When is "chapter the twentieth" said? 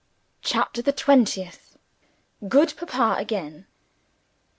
0.41-1.77